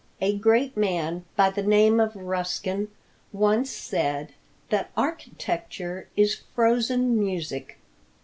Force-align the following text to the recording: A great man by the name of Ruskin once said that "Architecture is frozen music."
A 0.19 0.35
great 0.35 0.75
man 0.75 1.25
by 1.35 1.51
the 1.51 1.61
name 1.61 1.99
of 1.99 2.15
Ruskin 2.15 2.87
once 3.31 3.69
said 3.69 4.33
that 4.71 4.89
"Architecture 4.97 6.07
is 6.17 6.41
frozen 6.55 7.19
music." 7.19 7.77